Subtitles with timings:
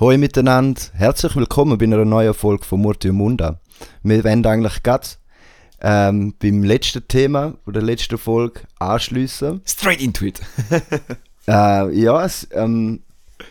[0.00, 3.58] Hallo miteinander, herzlich willkommen bei einer neuen Folge von Murti und Munda.
[4.04, 5.08] Wir wollen eigentlich gerade
[5.80, 9.60] ähm, beim letzten Thema, von der letzten Folge, anschliessen.
[9.66, 10.40] Straight into it.
[11.48, 13.02] Äh, ja, es, ähm,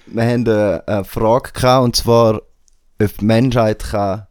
[0.05, 4.27] wir haben eine, eine Frage gehabt, und zwar, ob die Menschheit kann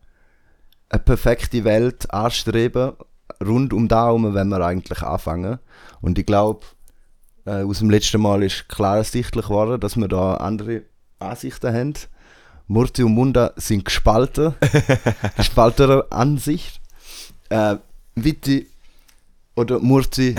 [0.89, 2.93] eine perfekte Welt anstreben
[3.45, 5.59] rund um da herum, wenn wir eigentlich anfangen.
[6.01, 6.64] Und ich glaube,
[7.45, 10.85] äh, aus dem letzten Mal ist klar ersichtlich geworden, dass wir da andere
[11.19, 11.95] Ansichten haben.
[12.69, 14.55] Murti und Munda sind gespalten.
[15.37, 16.80] gespaltener Ansicht.
[17.48, 17.77] Äh,
[18.16, 18.69] Vitti
[19.57, 20.34] oder Murti,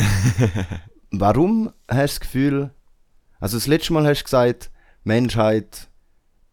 [1.12, 2.72] warum hast du das Gefühl,
[3.40, 4.72] also das letzte Mal hast du gesagt,
[5.04, 5.90] Menschheit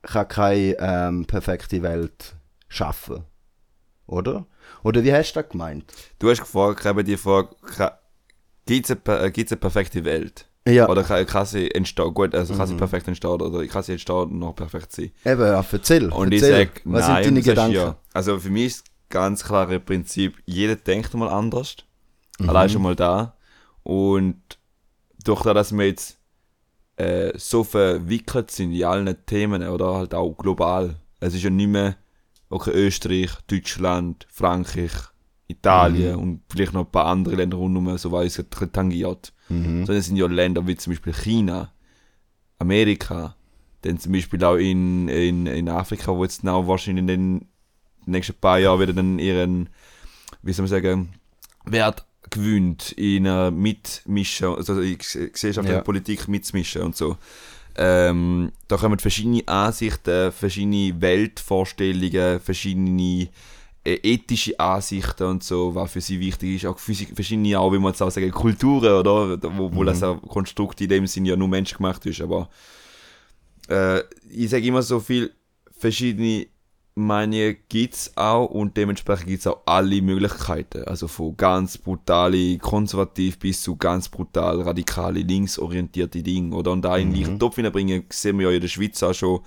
[0.03, 2.37] kann keine ähm, perfekte Welt
[2.69, 3.25] schaffen.
[4.07, 4.47] Oder?
[4.83, 5.93] Oder wie hast du das gemeint?
[6.19, 7.55] Du hast gefragt, eben die Frage,
[8.67, 10.47] gibt es eine, äh, eine perfekte Welt?
[10.67, 13.93] Ja, Oder kann, kann sie entstehen, gut, also kann sie perfekt entstehen oder kann sie
[13.93, 15.13] entstehen und noch perfekt sein?
[15.25, 16.11] eben, ja, erzähl.
[16.11, 16.67] Und ich erzähl.
[16.67, 17.75] sage, was nein, sind deine Gedanken?
[17.75, 21.77] Ja, also für mich ist ganz klare Prinzip, jeder denkt mal anders.
[22.39, 22.49] Mhm.
[22.49, 23.37] Allein schon mal da.
[23.83, 24.41] Und
[25.23, 26.19] durch das, dass wir jetzt
[26.97, 30.97] äh, so verwickelt sind in allen Themen oder halt auch global.
[31.21, 31.97] Es ist ja nicht mehr
[32.49, 34.93] okay, Österreich, Deutschland, Frankreich,
[35.57, 39.33] Italien und vielleicht noch ein paar andere Länder rundherum, so weiß es tangiert.
[39.49, 39.87] Mhm.
[39.87, 41.73] Sondern es sind ja Länder wie zum Beispiel China,
[42.59, 43.37] Amerika,
[43.83, 47.49] dann zum Beispiel auch in, in, in Afrika, wo jetzt now wahrscheinlich in den
[48.07, 49.69] nächsten paar Jahren wieder dann ihren,
[50.43, 51.15] wie soll man sagen,
[51.65, 55.83] Wert gewöhnt, in einer Mitmischen, also in Ges- gesellschaftlicher Ja.
[55.83, 57.17] Politik mitzumischen und so.
[57.77, 63.29] Ähm, da kommen verschiedene Ansichten, verschiedene Weltvorstellungen, verschiedene
[63.85, 66.67] ethische Ansichten und so, was für sie wichtig ist.
[66.67, 69.39] Auch verschiedene, auch wie man jetzt auch sagen, Kulturen, oder?
[69.57, 72.21] Wo, wo das Konstrukt in dem Sinn ja nur menschgemacht ist.
[72.21, 72.49] Aber
[73.69, 74.01] äh,
[74.31, 75.33] ich sage immer so viel,
[75.77, 76.47] verschiedene
[76.97, 80.85] Meinungen gibt es auch und dementsprechend gibt es auch alle Möglichkeiten.
[80.85, 86.55] Also von ganz brutale konservativ bis zu ganz brutal radikale linksorientierte Dinge.
[86.55, 86.71] Oder?
[86.71, 89.41] Und da in gleichen Topf hineinbringen, sehen wir ja in der Schweiz auch schon,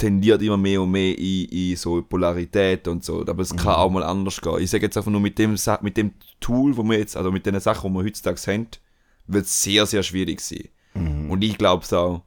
[0.00, 3.20] tendiert immer mehr und mehr in, in so Polarität und so.
[3.20, 4.58] Aber es kann auch mal anders gehen.
[4.60, 7.44] Ich sage jetzt einfach nur mit dem, mit dem Tool, wo wir jetzt, also mit
[7.46, 8.66] den Sachen, die wir heutzutage haben,
[9.26, 10.68] wird es sehr, sehr schwierig sein.
[11.30, 12.22] Und ich glaube es auch,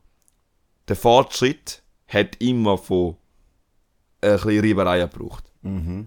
[0.87, 3.15] der Fortschritt hat immer von
[4.21, 5.43] ein bisschen Reibereien gebraucht.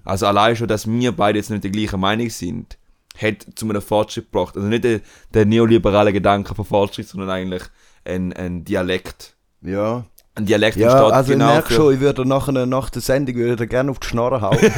[0.05, 2.79] Also allein schon, dass wir beide jetzt nicht der gleichen Meinung sind,
[3.21, 4.57] hat zu einem Fortschritt gebracht.
[4.57, 5.01] Also nicht der,
[5.35, 7.63] der neoliberale Gedanke von Fortschritt, sondern eigentlich
[8.05, 9.37] ein, ein Dialekt.
[9.63, 10.05] Ja.
[10.37, 12.91] Ein Dialekt Ja, entsteht also ich genau merke für- schon, ich würde nach, einer, nach
[12.91, 14.59] der Sendung würde ich gerne auf die Schnorre hauen.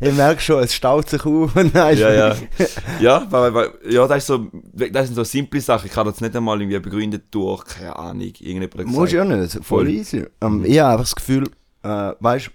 [0.00, 1.54] ich merke schon, es staut sich auf.
[1.54, 2.36] Nein, Ja, ja.
[3.00, 5.86] ja, weil, weil, ja, das, ist so, das sind so simple Sachen.
[5.86, 9.62] Ich kann das nicht einmal irgendwie begründet durch, keine Ahnung, irgendjemand Muss ja nicht, voll
[9.62, 9.88] Voll.
[9.90, 10.26] easy.
[10.40, 11.48] Ähm, ich habe einfach das Gefühl,
[11.84, 12.50] äh, weißt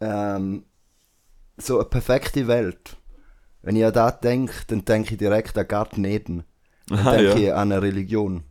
[0.00, 0.64] ähm,
[1.56, 2.96] so eine perfekte Welt.
[3.62, 6.44] Wenn ich an das denke, dann denke ich direkt an Garten Eden.
[6.88, 7.48] Dann Aha, denke ja.
[7.48, 8.44] ich an eine Religion.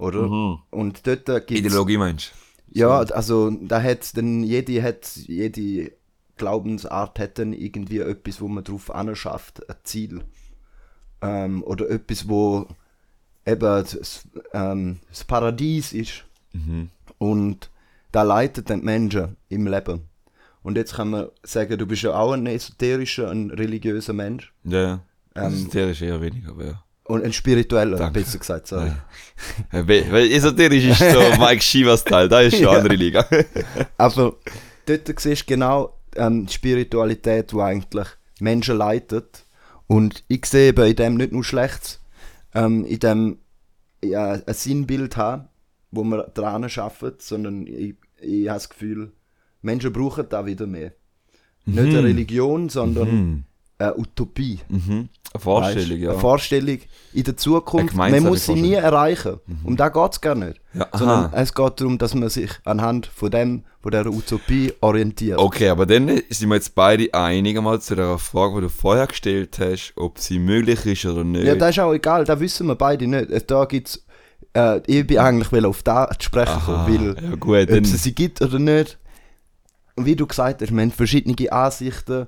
[0.00, 0.22] Oder?
[0.22, 0.58] Mhm.
[0.70, 2.32] Und dort gibt Ideologie meinst
[2.70, 5.92] Ja, also da hat dann jede, hat, jede
[6.36, 10.24] Glaubensart dann irgendwie etwas, wo man drauf anschafft, ein Ziel.
[11.22, 12.66] Ähm, oder etwas, wo
[13.46, 16.24] eben das, ähm, das Paradies ist.
[17.18, 17.70] Und
[18.12, 20.08] da leitet dann die Menschen im Leben.
[20.62, 24.52] Und jetzt kann man sagen, du bist ja auch ein esoterischer, ein religiöser Mensch.
[24.64, 24.70] du?
[24.70, 25.00] Ja, ja.
[25.34, 26.84] Ähm, Esoterisch eher weniger, aber ja.
[27.10, 28.20] Und ein spiritueller, Danke.
[28.20, 28.92] besser gesagt, sorry.
[29.72, 32.70] Ja, Weil weil esoterisch ist so Mike Shivas Teil, da ist schon Ja.
[32.72, 33.26] andere Liga.
[33.98, 34.36] Aber
[34.86, 38.06] dort siehst du genau ähm, die Spiritualität, die eigentlich
[38.40, 39.44] Menschen leitet.
[39.86, 42.00] Und ich sehe eben in dem nicht nur Schlechtes,
[42.54, 43.38] ähm, in dem
[44.04, 45.48] ja, ein Sinnbild haben,
[45.90, 49.12] wo wir dran arbeiten, sondern ich, ich habe das Gefühl,
[49.62, 50.92] Menschen brauchen da wieder mehr.
[51.66, 53.44] Nicht eine Religion, sondern
[53.80, 54.60] eine Utopie.
[54.68, 55.08] Mhm.
[55.32, 56.02] Eine Vorstellung, Weisst?
[56.02, 56.10] ja.
[56.10, 56.78] Eine Vorstellung
[57.12, 57.94] in der Zukunft.
[57.94, 59.38] Man muss sie nie erreichen.
[59.64, 60.60] Um da geht es gar nicht.
[60.74, 60.88] Ja.
[60.92, 65.38] Sondern es geht darum, dass man sich anhand von dem, von dieser Utopie orientiert.
[65.38, 69.06] Okay, aber dann sind wir jetzt beide einig einmal zu der Frage, die du vorher
[69.06, 71.44] gestellt hast, ob sie möglich ist oder nicht.
[71.46, 73.30] Ja, das ist auch egal, das wissen wir beide nicht.
[73.30, 74.04] Äh, Da gibt's,
[74.54, 78.02] äh, ich bin eigentlich will auf das zu sprechen kommen, weil ja gut, ob es
[78.02, 78.98] sie gibt oder nicht.
[79.94, 82.26] Und wie du gesagt hast, wir haben verschiedene Ansichten.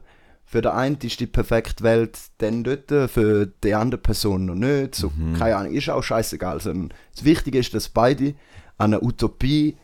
[0.53, 4.95] Für den einen ist die perfekte Welt dann dort, für die andere Person noch nicht.
[4.95, 5.33] So, Mhm.
[5.39, 6.61] Keine Ahnung, ist auch scheißegal.
[6.61, 8.35] Sondern Das Wichtige ist, dass beide
[8.77, 9.79] an Utopie,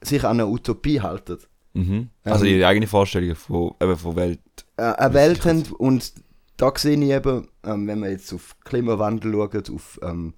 [0.00, 1.36] sich an eine Utopie halten.
[1.74, 2.08] mhm.
[2.24, 4.40] also ihre eigene Vorstellung von, eben von Welt.
[4.78, 6.12] äh, eine Welt haben und
[6.56, 10.32] da sehe ich eben, ähm, wenn wir jetzt auf Klimawandel schauen, auf, ähm,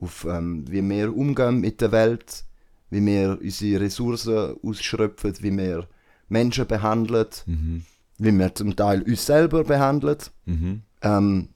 [0.00, 2.44] auf ähm, wie wir umgehen mit der Welt,
[2.90, 5.86] wie wir unsere Ressourcen ausschöpfen, wie wir
[6.30, 7.82] Menschen behandeln, Mhm.
[8.18, 10.18] Wie wir zum Teil uns selber behandeln.
[10.44, 10.82] Mhm.
[11.02, 11.48] Ähm,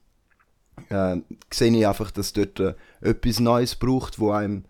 [0.89, 1.17] äh,
[1.51, 4.65] sehe ich einfach, dass dort äh, etwas Neues braucht, wo einem,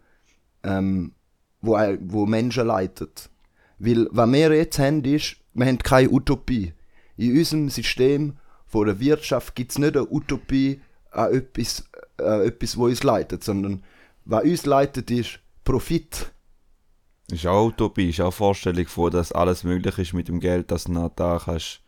[0.63, 1.13] ähm,
[1.61, 3.29] wo, ein- wo Menschen leitet.
[3.79, 6.73] Weil, was wir jetzt haben, ist, wir haben keine Utopie.
[7.17, 10.81] In unserem System von der Wirtschaft gibt es nicht eine Utopie
[11.11, 11.83] an etwas,
[12.19, 13.83] äh, etwas, wo uns leitet, sondern
[14.25, 16.31] was uns leitet, ist Profit.
[17.31, 20.85] Ist auch Utopie, ist auch Vorstellung von, dass alles möglich ist mit dem Geld, das
[20.85, 21.81] du da kannst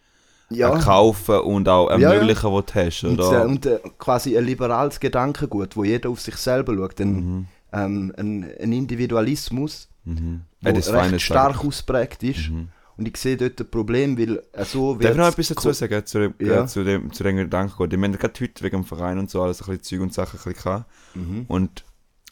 [0.49, 2.13] Ja, kaufen und auch Ja, ja.
[2.13, 3.41] ermöglichen, was du hast, und, oder?
[3.43, 6.99] äh, und äh, quasi ein liberales Gedankengut, wo jeder auf sich selber schaut.
[7.01, 7.47] Ein, Mhm.
[7.73, 10.41] ähm, ein, ein Individualismus, Mhm.
[10.61, 11.67] der Ja, das recht stark sagen.
[11.67, 12.49] ausprägt ist.
[12.49, 12.67] Mhm.
[12.97, 16.05] Und ich sehe dort ein Problem, weil äh, so Darf ich noch etwas dazu sagen,
[16.05, 16.63] zu dem, Ja.
[16.63, 17.91] äh, zu dem, zu dem Gedanken?
[17.91, 20.39] Ich meine, gerade heute wegen dem Verein und so, alles ein bisschen Zeug und Sachen
[20.45, 20.85] ein bisschen.
[21.15, 21.45] Mhm.
[21.47, 21.83] Und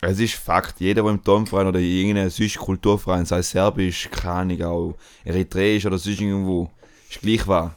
[0.02, 4.08] es ist Fakt, jeder, der im Turmverein oder in irgendeinem sonst Kulturverein, sei es serbisch,
[4.12, 4.96] keine Ahnung, auch
[5.26, 6.70] eritreisch oder sonst irgendwo,
[7.10, 7.76] ist gleich wahr.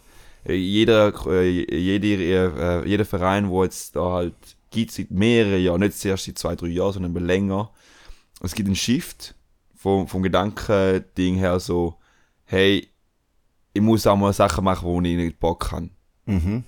[0.48, 4.34] Jeder, äh, jeder, äh, jeder Verein, wo jetzt da halt
[4.70, 7.70] gibt, seit mehreren Jahren, nicht zuerst seit zwei, drei Jahren, sondern länger,
[8.42, 9.34] es gibt einen Shift
[9.74, 11.96] vom, vom Gedankending her so,
[12.44, 12.88] hey,
[13.72, 15.90] ich muss auch mal Sachen machen, wo ich nicht Bock habe
[16.26, 16.64] Mhm.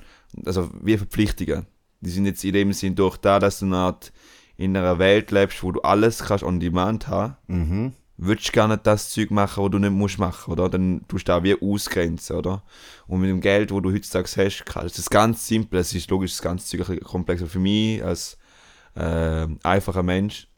[0.46, 1.66] also wie Verpflichtungen.
[2.00, 4.12] Die sind jetzt in dem Sinn durch da, dass du eine Art
[4.56, 7.92] in einer Welt lebst, wo du alles kannst on demand haben, Mhm.
[8.18, 10.68] Würdest du gar nicht das Zeug machen, was du nicht musst machen, oder?
[10.68, 12.62] Dann tust du da wie ausgrenzen, oder?
[13.06, 16.10] Und mit dem Geld, wo du heutzutage hast, kannst das ist ganz simpel, es ist
[16.10, 18.36] logisch, das ganze Zeug ein komplexer für mich als
[18.94, 20.48] äh, einfacher Mensch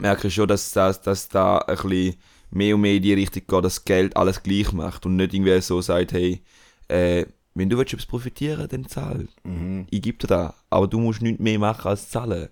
[0.00, 2.16] merke ich schon, dass, das, dass da ein bisschen
[2.50, 5.60] mehr und mehr in die Richtung geht, dass Geld alles gleich macht und nicht irgendwie
[5.60, 6.42] so sagt, hey,
[6.88, 9.28] äh, wenn du willst etwas profitieren, dann zahl.
[9.44, 9.86] Mhm.
[9.90, 12.48] Ich gebe dir das, aber du musst nichts mehr machen als zahlen.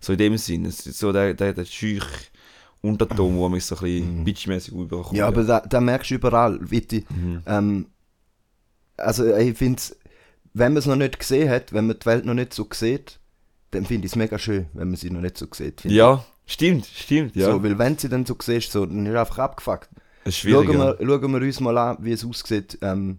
[0.00, 2.04] So in dem Sinn, so der, der, der schüch
[2.88, 5.16] Unterton, wo mich so ein bisschen bitchmäßig überkommt.
[5.16, 7.42] Ja, aber da, da merkst du überall, die, Mhm.
[7.46, 7.86] ähm,
[8.96, 9.82] also ich finde
[10.58, 13.18] wenn man es noch nicht gesehen hat, wenn man die Welt noch nicht so sieht,
[13.72, 15.84] dann finde ich es mega schön, wenn man sie noch nicht so sieht.
[15.84, 17.42] ja, stimmt, stimmt, ich.
[17.42, 17.50] ja.
[17.52, 19.90] So, weil wenn sie dann so siehst, so, dann ist es einfach abgefuckt.
[20.24, 22.78] es Schauen wir, schauen wir uns mal an, wie es aussieht.
[22.80, 23.18] Ähm,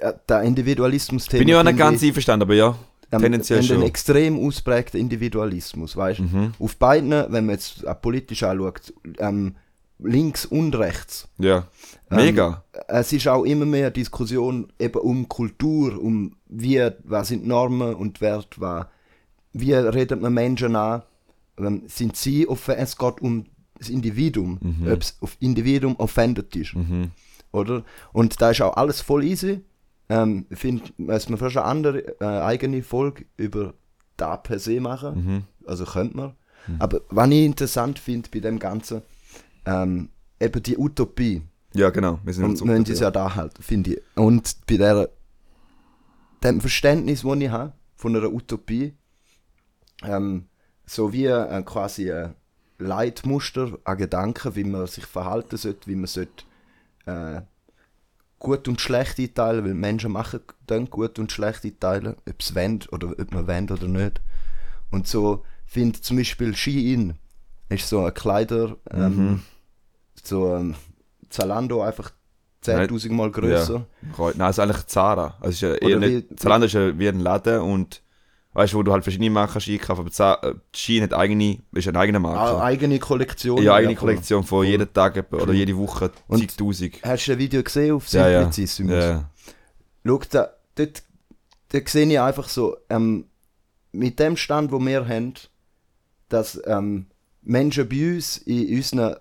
[0.00, 1.38] der- der Individualismus-Thema.
[1.40, 2.76] Bin ich auch nicht ganz einverstanden, aber ja,
[3.12, 3.76] ähm, tendenziell wenn schon.
[3.78, 6.20] ein extrem ausprägter Individualismus, weißt?
[6.20, 6.52] Mhm.
[6.58, 9.56] Auf beiden, wenn man jetzt auch politisch anschaut, ähm,
[9.98, 11.28] links und rechts.
[11.38, 11.66] Ja,
[12.10, 12.64] Ähm, mega.
[12.88, 18.20] Es ist auch immer mehr Diskussion eben um Kultur, um wie, was sind Normen und
[18.20, 18.86] Werte, was,
[19.52, 21.02] wie redet man Menschen an,
[21.58, 23.44] ähm, sind sie offen, es geht um
[23.78, 24.92] das Individuum, Mhm.
[24.92, 27.10] ob auf Individuum offended ist, Mhm.
[27.52, 27.82] oder?
[28.12, 29.60] Und da ist auch alles voll easy.
[30.10, 33.72] Ähm, ich finde, dass man fast eine andere äh, eigene Folge über
[34.18, 35.44] da per se machen, Mhm.
[35.66, 36.34] also könnte man.
[36.78, 39.00] Aber was ich interessant finde bei dem Ganzen,
[39.64, 41.42] ähm, eben die Utopie.
[41.72, 42.18] Ja, genau.
[42.22, 44.02] Wir sind Und müssen es ja da halten, finde ich.
[44.16, 45.08] Und bei der,
[46.44, 48.94] dem Verständnis, das ich habe von einer Utopie,
[50.02, 50.46] ähm,
[50.86, 52.34] so wie äh, quasi ein
[52.78, 56.44] Leitmuster an Gedanken, wie man sich verhalten sollte, wie man sollte,
[57.06, 57.42] äh,
[58.40, 62.80] gut und schlecht einteilen, weil Menschen machen dann gut und schlecht einteilen, ob es wollen
[62.90, 64.20] oder ob man wollen oder nicht.
[64.90, 67.16] Und so finde zum Beispiel Shein
[67.68, 69.42] ist so ein Kleider, ähm, Mhm.
[70.24, 70.74] so ähm,
[71.28, 72.10] Zalando einfach
[72.62, 73.86] 10.000 Mal grösser.
[74.16, 75.34] Kreuz- Nein, es ist eigentlich Zara.
[75.40, 78.02] Also ist ja eher wie- Zalando ist ja wie ein Laden und
[78.52, 81.86] weißt du, wo du halt verschiedene Marken kannst einkaufen aber Za- äh, hat eigene, ist
[81.88, 82.62] eine eigene Ah, Marke.
[82.62, 83.62] eigene Kollektion.
[83.62, 84.08] ja, eigene voll.
[84.10, 86.96] Kollektion von jeden Tag oder jede Woche Und- zigtausend.
[87.02, 88.40] Hast du ein Video gesehen auf Ja, ja.
[88.42, 88.92] Simplicissimus?
[89.04, 89.30] ja.
[90.04, 91.02] Schau, da, dort,
[91.70, 93.26] dort sehe ich einfach so, ähm,
[93.92, 95.34] mit dem Stand, wo wir haben,
[96.28, 97.06] dass ähm,
[97.42, 99.16] Menschen bei uns in unseren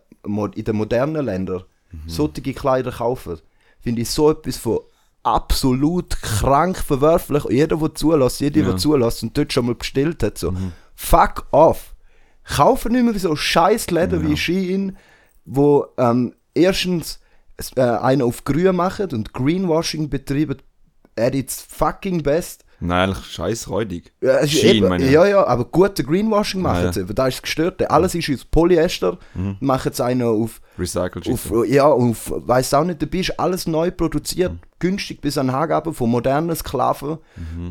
[0.56, 2.02] in den modernen Ländern Mhm.
[2.08, 3.40] solche Kleider kaufen,
[3.80, 4.80] finde ich so etwas von
[5.24, 7.44] absolut krank verwerflich.
[7.50, 8.78] Jeder, der zulässt, jeder, der Ja.
[8.78, 10.54] zulässt und dort schon mal bestellt hat, so,
[10.96, 11.96] fuck off.
[12.44, 14.98] Kaufen nicht mehr so scheiß Läden wie Shein,
[15.46, 17.20] wo ähm, erstens
[17.76, 20.58] äh, einen auf grün machen und Greenwashing betreiben
[21.18, 22.66] at its fucking best.
[22.82, 24.12] Nein, eigentlich scheiß räudig.
[24.22, 25.12] Ja, eben, ich.
[25.12, 26.94] ja, ja, aber gute Greenwashing machen ja.
[26.94, 27.06] sie.
[27.06, 27.90] Da ist es gestört.
[27.90, 29.18] Alles ist aus Polyester.
[29.60, 33.92] Machen sie einen auf, Recycled auf ja, auf, weiß auch nicht, dabei ist alles neu
[33.92, 34.54] produziert.
[34.80, 37.18] Günstig bis an Angaben von modernen Sklaven,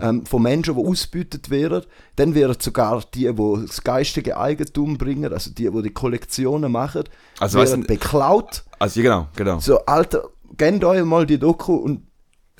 [0.02, 1.84] ähm, von Menschen, die ausgebeutet werden.
[2.16, 7.04] Dann werden sogar die, die das geistige Eigentum bringen, also die, die die Kollektionen machen,
[7.38, 8.64] Also, werden du- beklaut.
[8.78, 9.58] Also genau, genau.
[9.58, 12.02] So, Alter, gebt euch mal die Doku und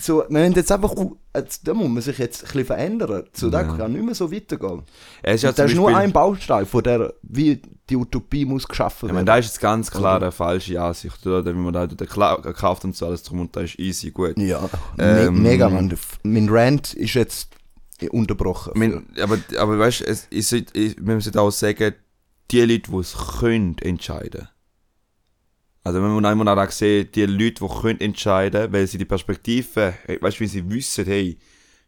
[0.01, 0.95] so, wir haben jetzt einfach,
[1.43, 3.25] da muss man sich jetzt ein bisschen verändern.
[3.33, 3.63] So, Ja.
[3.65, 4.83] kann nicht mehr so weitergehen.
[5.23, 9.07] Es ist ja das ist nur ein Baustein von der, wie die Utopie muss geschaffen
[9.09, 9.27] Ich meine, werden.
[9.27, 11.45] da ist jetzt ganz klar eine falsche Ansicht, oder?
[11.45, 14.39] Wenn man da gekauft und so alles drum und da ist easy, gut.
[14.39, 14.69] ja,
[14.99, 15.97] Ähm, me mega, Mann.
[16.23, 17.51] Mein Rant ist jetzt
[18.11, 18.73] unterbrochen.
[18.77, 21.95] Mein, aber, aber weißt du, ich ich- man sollte auch sagen,
[22.51, 24.49] die Leute, die es können, entscheiden.
[25.85, 29.95] Also wenn man einmal auch sieht, die Leute, die können entscheiden, weil sie die Perspektive,
[30.05, 31.39] hey, weißt du, wenn sie wissen, hey,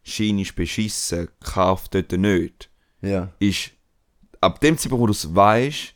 [0.03, 2.69] Schiene ist beschissen, kauf dort nicht,
[3.01, 3.31] ja.
[3.39, 3.71] ist,
[4.39, 5.93] ab dem Zeitpunkt, wo du es weißt,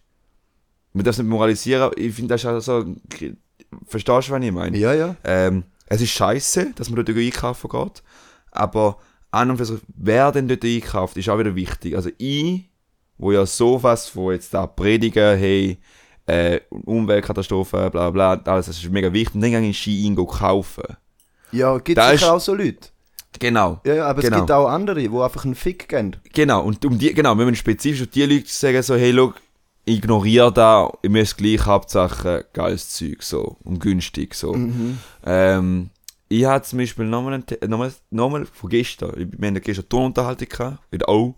[0.94, 2.96] man darf es nicht moralisieren, ich finde das ist auch so,
[3.88, 4.78] verstehst du, was ich meine?
[4.78, 5.16] ja, ja.
[5.24, 8.04] Ähm, es ist scheiße, dass man dort einkaufen geht,
[8.52, 9.00] aber
[9.32, 11.96] an und für sich, wer denn dort einkauft, ist auch wieder wichtig.
[11.96, 12.70] Also ich,
[13.18, 15.78] wo ja sowas von jetzt da predigen, hey,
[16.28, 20.16] äh, Umweltkatastrophe, bla bla, alles, das ist mega wichtig, und dann gehe ich Ski ein
[20.16, 20.84] kaufen.
[21.52, 22.90] Ja, gibt es auch so Leute.
[23.40, 23.82] Genau.
[23.86, 24.36] Ja, aber Genau.
[24.38, 26.16] es gibt auch andere, die einfach einen Fick geben.
[26.34, 29.36] Genau, und um die, genau, wenn man spezifisch auf die Leute sagen, so, hey, look,
[29.86, 34.54] ignoriere da, ihr müsst gleich Hauptsache geiles Zeug, so, und günstig, so.
[34.54, 34.98] Mhm.
[35.26, 35.90] Ähm,
[36.28, 40.50] ich hatte zum Beispiel nochmal, einen nochmal, nochmal von gestern, wir hatten gestern eine Tonunterhaltung
[40.50, 41.36] gehabt, wieder auch.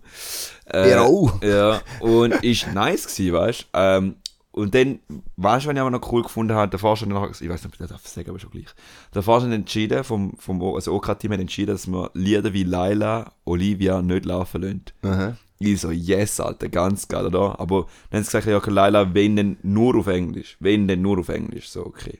[0.72, 1.42] Äh, Ja, auch.
[1.42, 3.66] Ja, und ist nice gewesen, weißt du.
[3.74, 4.14] Ähm,
[4.58, 4.98] und dann,
[5.36, 7.72] weißt du, was ich aber noch cool gefunden habe, der noch, ich weiß nicht, ob
[7.72, 8.66] ich das darf sagen, aber schon gleich.
[9.14, 13.32] Der Vorstand hat entschieden, vom, vom also OK-Team hat entschieden, dass wir Lieder wie Laila,
[13.44, 14.82] Olivia nicht laufen lassen.
[15.02, 15.36] Aha.
[15.60, 17.58] Ich so, yes, Alter, ganz geil, oder?
[17.60, 20.56] Aber dann haben sie gesagt, ja, okay, Laila, wenn denn nur auf Englisch.
[20.60, 21.68] Wenn denn nur auf Englisch.
[21.68, 22.18] So, okay.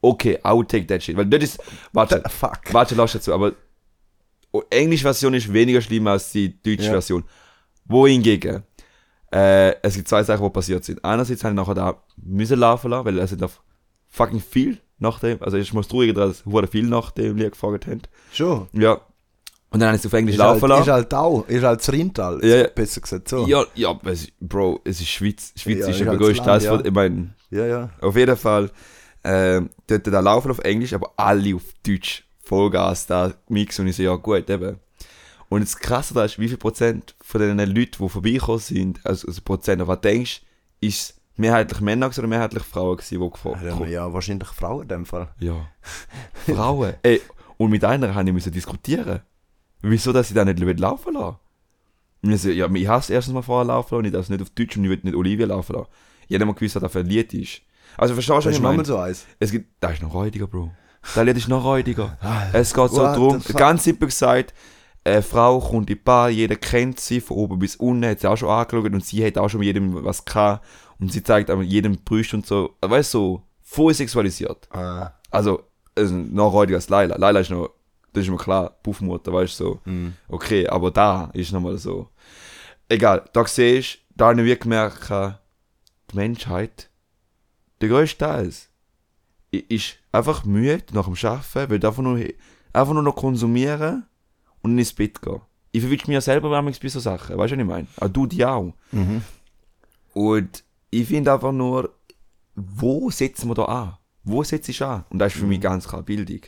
[0.00, 1.16] Okay, I will take that shit.
[1.16, 2.60] Weil das ist, warte, The fuck.
[2.72, 3.52] warte, lass dazu, aber
[4.52, 6.92] die Englisch-Version ist weniger schlimm als die deutsche Ja.
[6.92, 7.24] Version.
[7.84, 8.62] Wohingegen,
[9.32, 11.04] äh, es gibt zwei Sachen, die passiert sind.
[11.04, 13.62] Einerseits habe ich nachher da müssen laufen lassen, weil es sind auf
[14.08, 17.86] fucking viel nach dem, also ich muss traurig dass hure viel nach dem Lied gefragt
[17.86, 18.02] haben.
[18.32, 18.68] Schon.
[18.72, 19.00] Ja.
[19.70, 20.82] Und dann habe ich es auf Englisch Ist halt, laufen lassen.
[20.82, 22.68] ist halt auch, ist halt das Rindtal, Ja, ja.
[22.68, 23.46] besser gesagt so.
[23.46, 23.98] Ja, ja,
[24.40, 25.52] Bro, es ist Schweiz.
[25.56, 26.86] Schweiz Ja, ist ist ja halt größte das Land, ja.
[26.86, 27.66] ich meine, ja.
[27.66, 27.90] ja.
[28.00, 28.70] auf jeden Fall,
[29.24, 32.22] ähm, dort da laufen auf Englisch, aber alle auf Deutsch.
[32.46, 34.78] Vollgas da Mix und ich so, ja gut, eben.
[35.48, 39.28] Und das Krasse da ist, wie viel Prozent von den Leuten, die vorbeigekommen sind, also,
[39.28, 40.42] also Prozent, auf was denkst
[40.80, 43.88] ist es mehrheitlich Männer oder mehrheitlich Frauen gewesen, die gefragt Ja, haben?
[43.88, 45.28] ja, wahrscheinlich Frauen in dem Fall.
[45.38, 45.68] Ja.
[46.46, 46.94] Frauen.
[47.02, 47.20] Ey,
[47.56, 49.20] und mit einer habe ich müssen diskutieren.
[49.82, 51.36] Wieso, dass ich da nicht laufen lassen?
[52.22, 54.42] Und ich so, ja, ich hasse erstens mal vorher laufen lassen, ich darf es nicht
[54.42, 55.88] auf Deutsch und ich will nicht Olivia laufen lassen.
[56.28, 57.62] Nicht mal gewusst, was das ein Lied ist.
[57.96, 58.84] Also verstehst du, was ist ich meine?
[58.84, 59.24] so eins.
[59.38, 60.72] Es gibt, das ist noch räudiger, Bro.
[61.14, 62.18] Das Lied ist noch räudiger.
[62.52, 64.52] Es geht so What darum, ganz simpel gesagt,
[65.06, 68.28] eine Frau kommt in die Bar, jeder kennt sie, von oben bis unten, hat sie
[68.28, 70.64] auch schon angeschaut und sie hat auch schon mit jedem was gehabt
[70.98, 74.68] und sie zeigt aber jedem Brüste und so, weißt du, so, voll sexualisiert.
[74.72, 75.62] Ah, Also,
[75.94, 77.16] also noch räudiger als Laila.
[77.16, 77.70] Laila ist noch,
[78.12, 79.90] das ist mir klar, Puffmutter, weißt du, so.
[79.90, 80.12] mm.
[80.28, 82.08] Okay, aber da ist nochmal so.
[82.88, 85.10] Egal, da siehst du, da habe ich gemerkt,
[86.10, 86.90] die Menschheit,
[87.80, 88.52] der größte Teil,
[89.50, 92.18] ist einfach müde nach dem Arbeiten, will einfach nur,
[92.72, 94.06] einfach nur noch konsumieren
[94.72, 95.40] und ins Bett gehen.
[95.72, 97.86] Ich verwünsche mich ja selber manchmal bei so Sachen, weißt du, was ich meine?
[98.00, 98.72] Auch du die auch.
[98.92, 99.22] Mhm.
[100.14, 101.90] Und ich finde einfach nur,
[102.54, 103.96] wo setzen wir da an?
[104.24, 105.04] Wo setzt ich an?
[105.10, 106.40] Und das ist für mich ganz klar Bildung.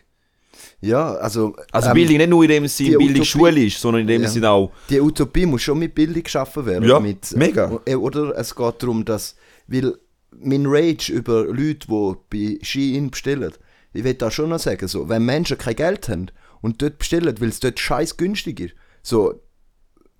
[0.80, 4.06] Ja, also, Also ähm, Bildung nicht nur in dem Sinn, Bildung Utopie- schulisch, sondern in
[4.08, 4.28] dem Ja.
[4.28, 6.88] Sinn auch, die Utopie muss schon mit Bildung geschaffen werden.
[6.88, 7.78] Ja, mit, mega.
[7.84, 9.96] äh, Oder es geht darum, dass, weil
[10.32, 11.86] mein Rage über Leute,
[12.32, 13.52] die bei Shein bestellen,
[13.92, 16.26] ich will da schon noch sagen, so, wenn Menschen kein Geld haben
[16.60, 19.40] und dort bestellen, weil es dort scheiß günstig ist, so,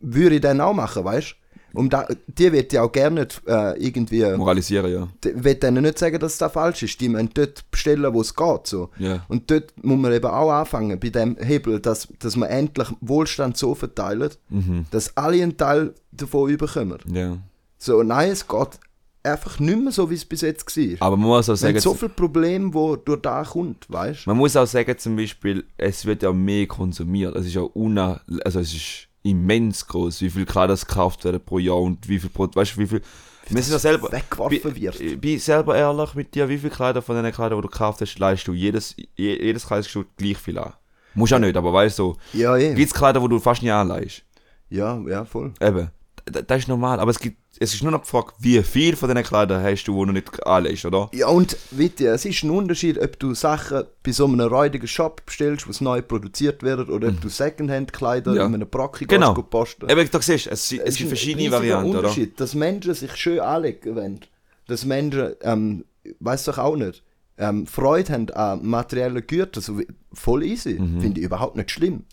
[0.00, 1.34] würde ich dann auch machen, weißt du?
[1.74, 5.08] Um da, die wird ja auch gerne nicht, äh, irgendwie, moralisieren, ja.
[5.22, 6.98] die will denen nicht sagen, dass das falsch ist.
[7.00, 8.66] Die müssen dort bestellen, wo es geht.
[8.66, 8.88] So.
[8.98, 9.24] Ja.
[9.28, 13.58] Und dort muss man eben auch anfangen, bei dem Hebel, dass, dass man endlich Wohlstand
[13.58, 14.86] so verteilt, Mhm.
[14.90, 16.98] dass alle einen Teil davon überkommen.
[17.12, 17.36] Ja.
[17.76, 18.80] So, nein, es geht
[19.22, 21.06] einfach nicht mehr so, wie es bis jetzt war.
[21.06, 24.26] Aber man muss auch Es sagen, sind so viele Probleme, wo durch da kommt, weißt
[24.26, 27.34] man muss auch sagen, zum Beispiel, es wird ja mehr konsumiert.
[27.36, 31.58] Es ist ja una, also es ist immens groß, wie viel Kleider gekauft werden pro
[31.58, 33.02] Jahr und wie viel, Pro- weißt du, wie viel,
[33.50, 35.00] wir sind ja selber, weggeworfen wird.
[35.00, 38.00] Ich bin selber ehrlich mit dir, wie viel Kleider von den Kleidern, die du gekauft
[38.00, 40.74] hast, leist du jedes, je, jedes Kleidungsstück gleich viel an.
[41.14, 43.70] Muss ja nicht, aber weißt du, so, Ja, gibt es Kleider, die du fast nie
[43.70, 44.22] anleihst.
[44.70, 45.52] Ja, ja, voll.
[45.60, 45.88] Eben,
[46.30, 49.24] das ist normal, aber es gibt, es ist nur noch gefragt, wie viel von diesen
[49.24, 51.10] Kleidern hast du, die du nicht anlegst, oder?
[51.12, 55.24] Ja, und bitte, es ist ein Unterschied, ob du Sachen bei so einem räudigen Shop
[55.26, 58.36] bestellst, was neu produziert wird, oder ob du Secondhand-Kleider Mhm.
[58.36, 58.46] Ja.
[58.46, 59.34] in einem Brocki Genau.
[59.34, 59.88] gehst posten.
[59.90, 61.98] Eben, da siehst du, es, es, ist gibt ein verschiedene Varianten, oder?
[62.00, 64.20] Unterschied, dass Menschen sich schön anlegen wollen.
[64.66, 65.84] Dass Menschen, ähm,
[66.20, 67.02] weiß doch auch nicht,
[67.38, 70.78] ähm, Freude haben an materiellen Gütern, so wie, voll easy.
[70.78, 71.00] Mhm.
[71.00, 72.04] Finde ich überhaupt nicht schlimm.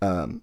[0.00, 0.42] Ähm,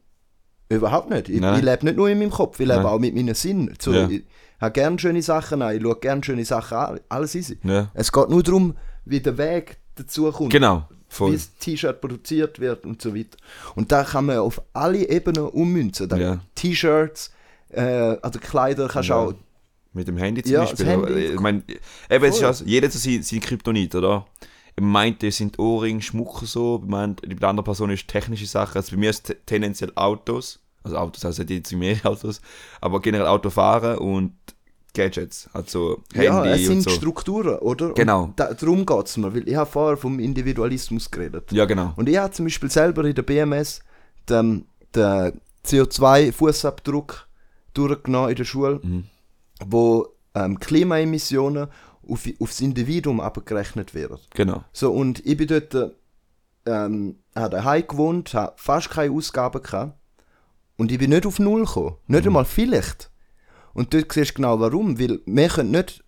[0.69, 1.29] überhaupt nicht.
[1.29, 1.59] Ich, Nein.
[1.59, 2.85] ich lebe nicht nur in meinem Kopf, ich lebe Nein.
[2.87, 3.73] auch mit meinen Sinnen.
[3.79, 4.07] So, Ja.
[4.09, 4.23] Ich
[4.61, 7.57] habe gerne schöne Sachen an, ich schaue gerne schöne Sachen an, alles easy.
[7.63, 7.89] Ja.
[7.93, 10.51] Es geht nur darum, wie der Weg dazu kommt.
[10.51, 10.85] Genau.
[10.89, 11.31] Wie Voll.
[11.33, 13.37] das T-Shirt produziert wird und so weiter.
[13.75, 16.09] Und da kann man auf alle Ebenen ummünzen.
[16.19, 16.39] Ja.
[16.55, 17.31] T-Shirts,
[17.69, 17.81] äh,
[18.21, 19.33] also Kleider kannst du auch.
[19.93, 20.85] Mit dem Handy zum Ja, Beispiel.
[20.85, 21.13] Handy.
[21.33, 21.63] Ich meine,
[22.09, 24.27] eben, es ist also, jeder so sein, sein Kryptonit, oder?
[24.79, 26.79] Ich meinte, sind Ohrringe, Schmuck so.
[26.79, 28.77] Bei, mein, bei der anderen Person ist technische Sachen.
[28.77, 30.59] Also bei mir ist es tendenziell Autos.
[30.83, 32.39] Also Autos, also nicht jetzt mehr Autos.
[32.79, 34.31] Aber generell Autofahren und
[34.93, 35.49] Gadgets.
[35.51, 36.89] Also Handy ja, es sind so.
[36.91, 37.93] Strukturen, oder?
[37.93, 38.23] Genau.
[38.23, 41.51] Und da, darum geht es mir, weil ich habe vorher vom Individualismus geredet.
[41.51, 41.91] Ja, genau.
[41.97, 43.81] Und ich habe zum Beispiel selber in der BMS
[44.29, 47.25] den, den CO2-Fußabdruck
[47.73, 49.03] durchgenommen in der Schule, Mhm.
[49.65, 51.67] wo ähm, Klimaemissionen
[52.09, 54.17] auf, aufs Individuum abgerechnet werden.
[54.35, 54.63] Genau.
[54.73, 55.93] So, und ich bin dort
[56.65, 59.93] ähm, habe daheim gewohnt, habe fast keine Ausgaben gehabt.
[60.77, 61.95] Und ich bin nicht auf Null gekommen.
[62.07, 62.27] Nicht Mhm.
[62.29, 63.09] einmal vielleicht.
[63.73, 64.99] Und dort siehst du genau warum.
[64.99, 66.03] Weil wir können nicht.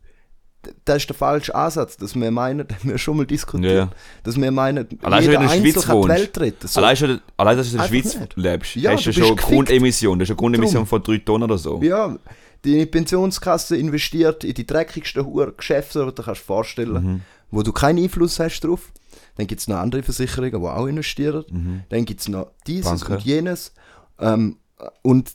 [0.85, 3.89] Das ist der falsche Ansatz, dass wir meinen, das haben wir schon mal diskutiert, Ja.
[4.23, 6.07] dass wir meinen, Allein schon, jeder der Einzelne kann die.
[6.07, 6.67] Welt retten.
[6.67, 6.79] So.
[6.79, 8.37] Allein, schon, allein, dass du in der Schweiz nicht.
[8.37, 10.19] lebst, Ja, hast du du schon bist Grundemission.
[10.19, 10.87] Das ist eine Grundemission Drum.
[10.87, 11.81] von 3 Tonnen oder so.
[11.81, 12.15] Ja,
[12.63, 17.21] deine Pensionskasse investiert in die dreckigsten Hure Geschäfte, die du kannst vorstellen Mhm.
[17.49, 18.91] wo du keinen Einfluss hast drauf.
[19.35, 21.43] Dann gibt es noch andere Versicherungen, die auch investieren.
[21.49, 21.83] Mhm.
[21.89, 23.13] Dann gibt es noch dieses Banken.
[23.13, 23.73] und jenes.
[24.19, 24.57] Ähm,
[25.01, 25.33] und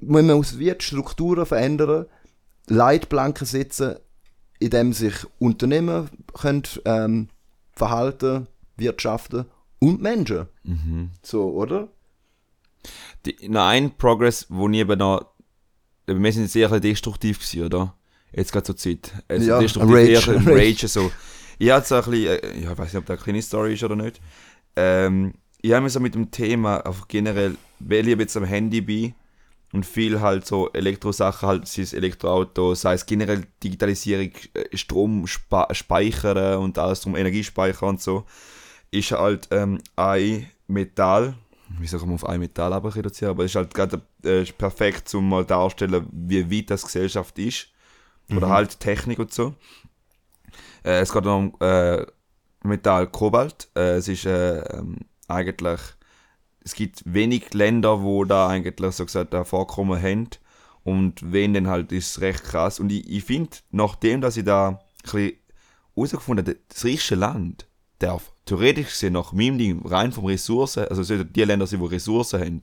[0.00, 2.06] man muss wie die Strukturen verändern,
[2.68, 3.96] Leitplanken setzen,
[4.58, 7.28] in dem sich Unternehmen können, ähm,
[7.72, 9.44] verhalten, wirtschaften
[9.78, 10.46] und Menschen.
[10.62, 11.10] Mhm.
[11.22, 11.88] So, oder?
[13.24, 15.33] Die, noch ein Progress, wo ich eben noch.
[16.06, 17.94] Wir sind sehr ein bisschen destruktiv gewesen, oder?
[18.32, 19.12] Jetzt gerade zur Zeit.
[19.28, 20.10] Also Ja, destruktiv, Rage.
[20.10, 20.56] eher ein Rage.
[20.56, 20.88] Rage.
[20.88, 21.10] so.
[21.58, 23.84] Ich hatte so ein bisschen, äh, ich weiß nicht, ob das eine kleine Story ist
[23.84, 24.20] oder nicht.
[24.76, 28.80] Ähm, ich habe mich so mit dem Thema, einfach generell, weil ich jetzt am Handy
[28.80, 29.14] bin
[29.72, 35.26] und viel halt so Elektrosachen, halt, sei es Elektroauto, sei es generell Digitalisierung, äh, Strom
[35.26, 38.24] speichern und alles drum, Energiespeicher und so,
[38.90, 41.34] ist halt ähm, ein Metall,
[41.78, 45.28] wieso kann man auf ein Metall reduzieren, aber es ist halt gerade äh, perfekt, um
[45.28, 47.68] mal darzustellen, wie weit das Gesellschaft ist.
[48.30, 49.54] Oder halt Technik und so.
[50.82, 52.04] Äh, es geht um äh,
[52.62, 53.68] Metall Kobalt.
[53.76, 55.80] Äh, es ist äh, ähm, eigentlich,
[56.60, 60.30] es gibt wenig Länder, wo da eigentlich so gesagt ein Vorkommen haben.
[60.82, 62.80] Und wenn dann halt ist es recht krass.
[62.80, 65.32] Und ich, ich finde, nachdem, dass ich da ein bisschen
[65.94, 67.66] herausgefunden habe, das reichste Land
[67.98, 71.80] darf theoretisch gesehen nach meinem Ding rein vom Ressourcen, also es sollten die Länder sein,
[71.80, 72.60] die Ressourcen haben.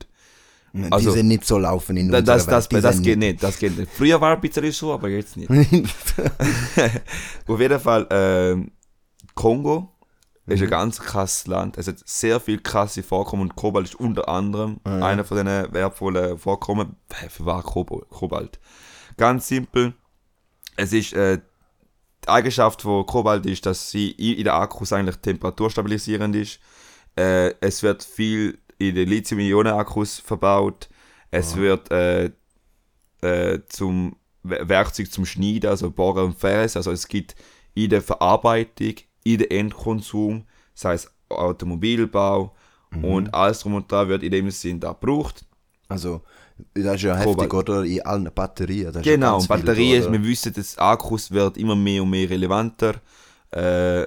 [0.74, 2.82] Die Also- sind nicht so laufen in unserer Das, das, Welt.
[2.84, 3.92] das, Die sind geht nicht, das geht nicht.
[3.92, 5.50] Früher war ein bisschen so, aber jetzt nicht.
[7.46, 8.70] Auf jeden Fall, ähm,
[9.34, 9.90] Kongo
[10.46, 10.66] ist Mhm.
[10.66, 11.78] ein ganz krasses Land.
[11.78, 16.38] Es hat sehr viel krasse Vorkommen und Kobalt ist unter anderem einer von den wertvollen
[16.38, 16.96] Vorkommen.
[17.14, 18.58] Hä, Für Kobo- Kobalt?
[19.16, 19.94] Ganz simpel.
[20.76, 21.38] Es ist, äh,
[22.24, 26.60] die Eigenschaft von Kobalt ist, dass sie in den Akkus eigentlich temperaturstabilisierend ist.
[27.16, 30.88] Äh, es wird viel in den Lithium-Ionen-Akkus verbaut.
[31.30, 32.30] Es wird äh,
[33.22, 36.78] äh, zum Wer- Werkzeug zum Schneiden, also Bohren und Fräsen.
[36.78, 37.34] Also es gibt
[37.74, 42.54] in der Verarbeitung, in der Endkonsum, sei es Automobilbau
[42.90, 45.46] und alles drum und dran wird in dem Sinn da gebraucht.
[45.88, 46.22] Also,
[46.74, 47.84] das ist ja heftig, oder?
[47.84, 48.92] In allen Batterien.
[48.94, 52.94] Ja Genau, und Batterien, viel, wir wissen, das Akkus wird immer mehr und mehr relevanter.
[53.50, 54.06] Äh,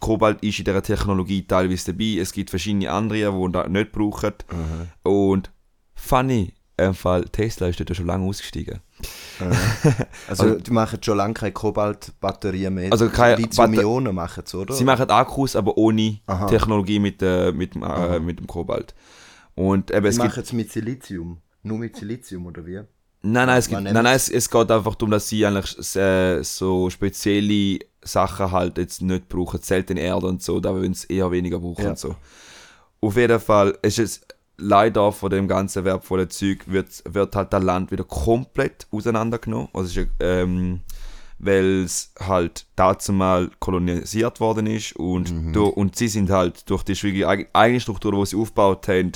[0.00, 2.18] Kobalt ist in dieser Technologie teilweise dabei.
[2.20, 4.34] Es gibt verschiedene andere, die das nicht brauchen.
[5.02, 5.50] Und
[5.94, 8.80] funny, im Fall Tesla ist dort schon lange ausgestiegen.
[10.28, 12.90] Also, die machen schon lange keine Kobaltbatterien mehr.
[12.90, 14.74] Also keine Lithium-Ionen machen es, oder?
[14.74, 16.46] Sie machen Akkus, aber ohne Aha.
[16.46, 18.94] Technologie mit, äh, mit, äh, mit dem Kobalt.
[19.56, 21.38] Und eben, es machen es mit Silizium.
[21.64, 22.76] Nur mit Silizium, oder wie?
[23.22, 26.42] Nein, nein, es, gibt, nein, nein es, es geht einfach darum, dass sie eigentlich äh,
[26.44, 31.30] so spezielle Sachen halt jetzt nicht brauchen, selten Erde und so, da wollen sie eher
[31.32, 31.90] weniger brauchen Ja.
[31.90, 32.14] und so.
[33.00, 34.20] Auf jeden Fall ist es
[34.58, 39.68] leider von dem ganzen wertvollen Zeug wird, wird halt das Land wieder komplett auseinandergenommen.
[39.72, 40.82] Also ist, ähm,
[41.38, 45.52] weil es halt dazu mal kolonisiert worden ist und, Mhm.
[45.52, 49.12] durch, und sie sind halt durch die schwierige eig- eigene Struktur, die sie aufgebaut haben,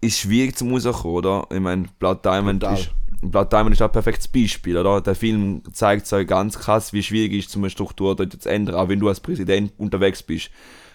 [0.00, 1.46] ist schwierig zum rauskommen, oder?
[1.50, 2.78] Ich meine, Blood Diamond Total.
[2.78, 2.90] ist,
[3.22, 5.00] Blood Diamond ist auch ein perfektes Beispiel, oder?
[5.00, 8.48] Der Film zeigt euch ganz krass, wie schwierig es ist, so eine Struktur dort zu
[8.48, 10.50] ändern, auch wenn du als Präsident unterwegs bist.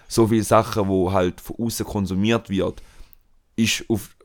[0.08, 2.82] So viele Sachen, wo halt von außen konsumiert wird,
[3.54, 4.16] ist auf,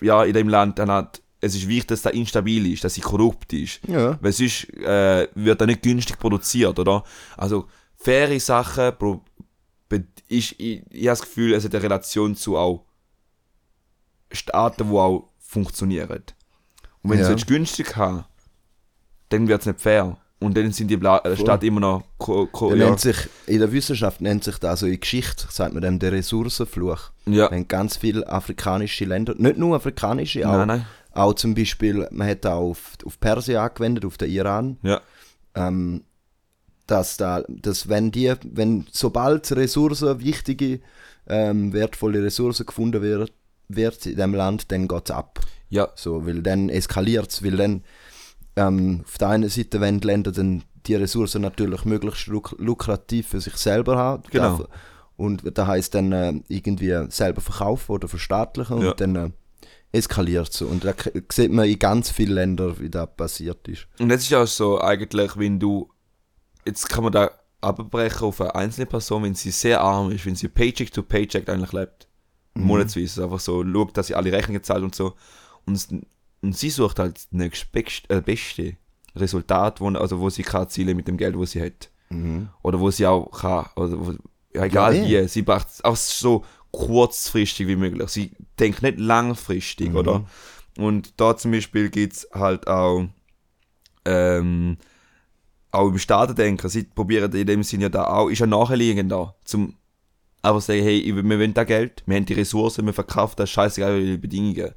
[0.00, 3.02] ja, in dem Land dann halt, es ist wichtig, dass das instabil ist, dass sie
[3.02, 3.80] korrupt ist.
[3.86, 4.18] Ja.
[4.20, 7.04] Weil sonst äh, wird da nicht günstig produziert, oder?
[7.36, 8.92] Also, faire Sachen
[10.28, 12.85] ist, ich, ich habe das Gefühl, es hat eine Relation zu auch
[14.32, 16.22] Staaten, die auch funktionieren.
[17.02, 17.28] Und wenn Ja.
[17.28, 18.24] du es günstig haben,
[19.28, 20.16] dann wird es nicht fair.
[20.38, 22.02] Und dann sind die Bla äh, Staaten immer noch.
[22.18, 22.76] Ko ko ja.
[22.86, 26.12] nennt sich, in der Wissenschaft nennt sich das, also in Geschichte sagt man dem der
[26.12, 27.10] Ressourcenfluch.
[27.26, 27.50] ja.
[27.50, 30.86] Wenn ganz viele afrikanische Länder, nicht nur afrikanische, auch, Nein, nein.
[31.12, 35.00] auch zum Beispiel, man hat auch auf, auf Persien angewendet, auf den Iran, Ja.
[35.54, 36.04] ähm,
[36.86, 40.80] dass, da, dass wenn die, wenn sobald Ressourcen, wichtige,
[41.26, 43.32] ähm, wertvolle Ressourcen gefunden wird,
[43.68, 45.40] wird in dem Land, dann geht es ab.
[45.68, 45.88] Ja.
[45.94, 47.82] So, weil dann eskaliert es, weil dann
[48.56, 53.28] ähm, auf der einen Seite wollen die Länder dann die Ressourcen natürlich möglichst luk lukrativ
[53.28, 54.22] für sich selber haben.
[54.30, 54.58] Genau.
[54.58, 54.68] Darf-
[55.16, 58.90] Und das heißt dann äh, irgendwie selber verkaufen oder verstaatlichen Ja.
[58.90, 59.30] und dann äh,
[59.92, 60.62] eskaliert es.
[60.62, 60.94] Und da
[61.32, 63.88] sieht man in ganz vielen Ländern, wie das passiert ist.
[63.98, 65.90] Und das ist auch so, eigentlich, wenn du.
[66.64, 70.34] Jetzt kann man da abbrechen auf eine einzelne Person, wenn sie sehr arm ist, wenn
[70.36, 72.05] sie Paycheck to Paycheck eigentlich lebt.
[72.64, 73.24] Monatsweise.
[73.24, 75.14] Einfach so, schaut, dass sie alle Rechnungen zahlt und so.
[75.66, 76.04] Und,
[76.42, 78.76] und sie sucht halt das nächstbest- äh, beste
[79.14, 81.90] Resultat, wo, also wo sie kann erzielen mit dem Geld, wo sie hat.
[82.62, 83.66] Oder wo sie auch kann.
[83.76, 84.12] Oder wo,
[84.54, 85.24] ja, egal Ja, eh.
[85.24, 85.28] wie.
[85.28, 88.08] Sie macht es auch so kurzfristig wie möglich.
[88.10, 90.24] Sie denkt nicht langfristig, oder?
[90.78, 93.06] Und da zum Beispiel gibt es halt auch
[94.04, 94.76] ähm,
[95.72, 99.10] auch im Staaten denken, sie probieren in dem Sinne ja da auch, ist ja naheliegend
[99.10, 99.74] da, zum
[100.46, 104.00] aber sagen, hey, wir wollen da Geld, wir haben die Ressourcen, wir verkaufen das, scheißegal
[104.00, 104.72] die Bedingungen.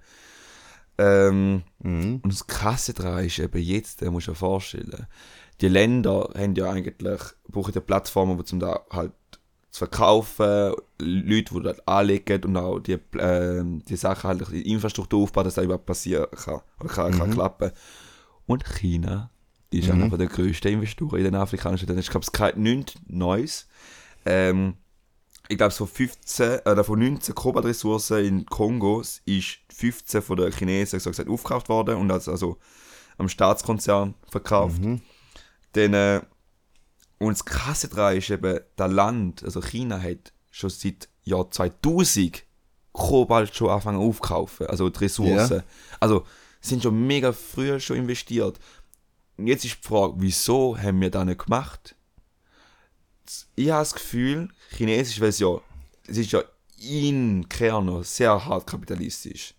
[0.98, 2.20] Ähm, Mhm.
[2.24, 5.08] und das Krasse daran ist eben jetzt, da musst du dir vorstellen,
[5.62, 6.96] die Länder haben ja eigentlich,
[7.48, 9.14] brauchen ja Plattformen, zum da halt
[9.72, 15.24] zu verkaufen, Leute, die das anlegen und auch die, ähm, die Sachen halt, die Infrastruktur
[15.24, 17.72] aufbauen, dass das überhaupt passieren kann, oder kann, kann klappen.
[18.48, 19.30] Und China
[19.70, 22.02] ist einer der grössten Investoren in den afrikanischen Ländern.
[22.02, 23.68] Ich glaube, es ist nichts Neues.
[24.26, 24.74] Ähm,
[25.50, 31.00] ich glaube, von 15 oder von 19 Kobaltressourcen in Kongo ist 15 von den Chinesen
[31.00, 32.58] so gesagt aufgekauft worden und als also
[33.18, 34.80] am Staatskonzern verkauft.
[35.74, 36.22] Dann, äh,
[37.18, 42.44] und das Krasse daran ist eben, das Land, also China hat schon seit Jahr 2000
[42.94, 45.58] Kobalt schon angefangen aufzukaufen, also die Ressourcen.
[45.58, 45.64] Ja.
[46.00, 46.26] Also
[46.62, 48.60] sind schon mega früh schon investiert.
[49.38, 51.96] Und jetzt ist die Frage, wieso haben wir das nicht gemacht?
[53.56, 55.58] Ich habe das Gefühl, Chinesisch, weil es ja,
[56.08, 56.42] es ist ja
[56.82, 59.54] in Kern noch sehr hart kapitalistisch.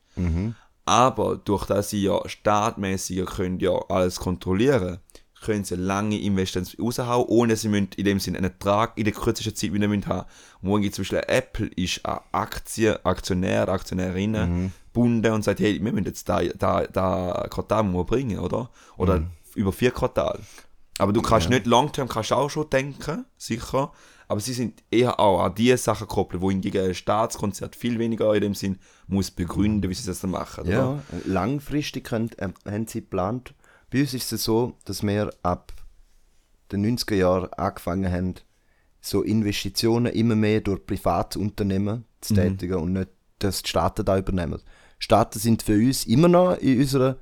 [0.86, 4.98] Aber durch das sie ja staatmäßiger können ja alles kontrollieren,
[5.40, 9.12] können sie lange Investments raushauen, ohne sie müssen in dem Sinne einen Ertrag in der
[9.14, 10.28] kürzesten Zeit wieder müssen haben.
[10.60, 15.92] Morgen gibt zum Beispiel Apple ist an Aktien, Aktionär, Aktionärinnen gebunden und sagt, hey, wir
[15.92, 18.70] müssen jetzt da, da, da Quartal bringen, oder?
[18.96, 19.22] Oder
[19.54, 20.40] über vier Quartal.
[21.00, 23.92] Aber du kannst nicht long-term kannst auch schon denken, sicher.
[24.28, 28.32] Aber sie sind eher auch an die Sachen gekoppelt, wo hingegen ein Staatskonzert viel weniger
[28.34, 30.64] in dem Sinn muss begründen, wie sie das dann machen.
[30.64, 30.72] Oder?
[30.72, 33.54] Ja, langfristig könnt, ähm, haben sie geplant.
[33.90, 35.72] Bei uns ist es so, dass wir ab
[36.70, 38.34] den 90er Jahren angefangen haben,
[39.00, 43.08] so Investitionen immer mehr durch Privatunternehmen zu tätigen und nicht,
[43.38, 44.60] dass die Staaten da übernehmen.
[44.98, 47.16] Staaten sind für uns immer noch in unserer,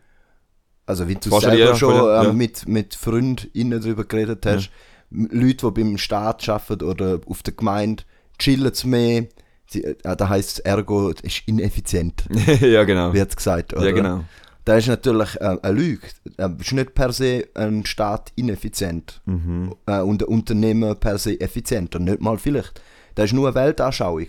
[0.88, 2.24] also wie du selber ja, schon voll, ja.
[2.24, 4.70] ähm, mit, mit FreundInnen darüber geredet hast,
[5.10, 8.04] Leute, die beim Staat arbeiten oder auf der Gemeinde,
[8.38, 9.26] chillen zu mehr.
[9.70, 12.24] Sie, äh, das heisst, ergo ist ineffizient
[12.60, 13.12] ja, genau.
[13.12, 13.74] wird gesagt.
[13.74, 13.86] Oder?
[13.86, 14.24] Ja, genau.
[14.64, 16.06] Das ist natürlich äh, eine Lüge.
[16.36, 19.74] Es ist nicht per se ein Staat ineffizient Mhm.
[19.86, 21.98] äh, und ein Unternehmen per se effizienter.
[21.98, 22.80] Nicht mal vielleicht.
[23.14, 24.26] Das ist nur eine Weltanschauung.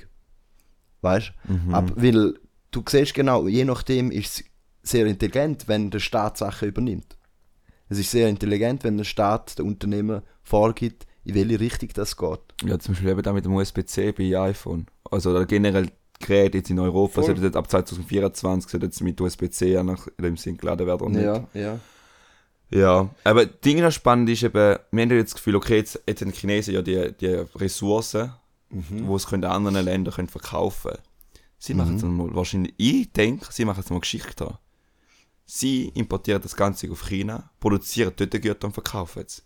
[1.02, 1.72] Weißt Mhm.
[1.96, 2.04] du?
[2.04, 2.34] Weil
[2.72, 4.44] du siehst genau, je nachdem ist es
[4.90, 7.18] sehr intelligent, wenn der Staat Sachen übernimmt.
[7.90, 12.40] Es ist sehr intelligent, wenn der Staat den Unternehmen vorgibt, in welche Richtung das geht.
[12.64, 14.88] Ja, zum Beispiel eben da mit dem USB-C bei iPhone.
[15.10, 19.72] Also oder generell Geräte jetzt in Europa, sollte jetzt ab 2024 sollte jetzt mit USB-C
[19.72, 21.24] ja nach dem Sinn geladen werden oder nicht.
[21.54, 21.80] ja.
[22.72, 24.54] Ja, aber das Ding das spannend ist eben,
[24.92, 27.44] wir haben ja jetzt das Gefühl, okay, jetzt, jetzt haben die Chinesen ja die, die
[27.56, 28.32] Ressourcen,
[28.70, 30.92] wo es können anderen Ländern können verkaufen
[31.58, 34.60] Sie machen es mal wahrscheinlich, ich denke, sie machen es mal geschickter.
[35.52, 39.44] Sie importieren das Ganze auf China, produzieren dort die Güter und verkaufen es.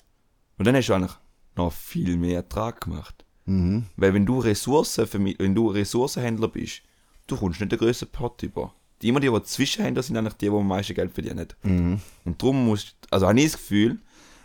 [0.57, 1.13] Und dann hast du eigentlich
[1.55, 3.23] noch viel mehr Ertrag gemacht.
[3.45, 3.85] Mhm.
[3.95, 6.81] Weil wenn du Ressourcen wenn du Ressourcenhändler bist,
[7.25, 8.73] du kommst nicht den grössten Pot über.
[9.01, 11.47] Die immer die, die Zwischenhändler sind, eigentlich die, die am meisten Geld verdienen.
[11.63, 12.01] Mhm.
[12.25, 13.99] Und darum musst also habe ich das Gefühl,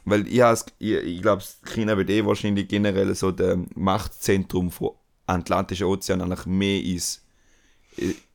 [0.05, 0.41] weil ich,
[0.79, 4.93] ich, ich glaube, China wird eh wahrscheinlich generell so der Machtzentrum vom
[5.27, 7.27] Atlantischen Ozean eigentlich mehr ins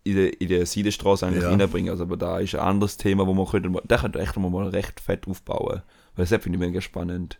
[0.03, 1.49] in der, in der Seidenstraße eigentlich Ja.
[1.49, 1.89] reinbringen.
[1.91, 4.99] Also, aber da ist ein anderes Thema, wo man könnte, da könnte echt mal recht
[4.99, 5.81] fett aufbauen.
[6.15, 7.39] Weil das finde ich mega spannend.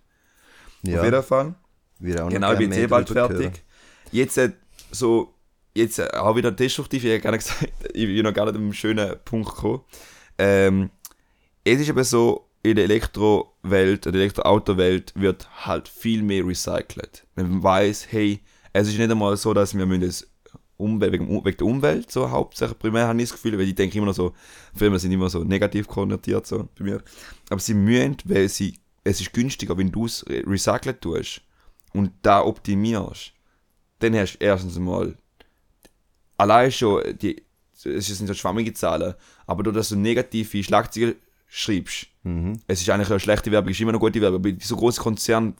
[0.83, 0.99] ja.
[0.99, 1.55] Auf jeden Fall.
[1.99, 3.37] Würde auch Genau, ich bin jetzt eh bald fertig.
[3.39, 3.53] hören.
[4.11, 4.51] jetzt äh,
[4.91, 5.33] so,
[5.75, 8.73] jetzt auch wieder destruktiv, ich habe gerne gesagt, ich bin noch gar nicht an einem
[8.73, 9.81] schönen Punkt gekommen.
[10.37, 10.89] Ähm,
[11.63, 17.25] es ist aber so, in der Elektrowelt, in der Elektroautowelt wird halt viel mehr recycelt.
[17.35, 18.41] Man weiß, hey,
[18.73, 20.27] es ist nicht einmal so, dass wir müssen das
[20.83, 22.77] Umwelt, wegen, wegen der Umwelt so hauptsächlich.
[22.77, 24.33] Primär habe ich das Gefühl, weil ich denke immer noch so,
[24.75, 27.03] Filme sind immer so negativ konnotiert so bei mir.
[27.49, 31.41] Aber sie mühen, weil sie, es ist günstiger, wenn du es recyceln tust
[31.93, 33.33] und da optimierst,
[33.99, 35.15] dann hast du erstens mal
[36.37, 37.43] allein schon die,
[37.85, 39.13] es sind so schwammige Zahlen,
[39.45, 41.15] aber dadurch, dass du negative Schlagzeilen
[41.47, 42.07] schreibst,
[42.67, 45.01] es ist eigentlich eine schlechte Werbung, es ist immer eine gute Werbung, aber so große
[45.01, 45.53] Konzerne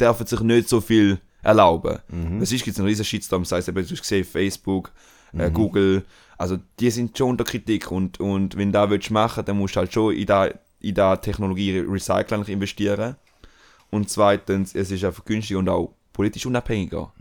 [0.00, 1.98] dürfen sich nicht so viel erlauben.
[2.40, 4.92] Es ist gibt einen riesen Shitstorm, sei es eben, du hast gesehen, Facebook,
[5.36, 6.04] äh, Google,
[6.38, 9.76] also die sind schon unter Kritik und, und wenn du das willst machen, dann musst
[9.76, 10.48] du halt schon in da,
[10.80, 13.16] in da Technologie Recycling investieren.
[13.90, 17.12] Und zweitens, es ist einfach günstiger und auch politisch unabhängiger.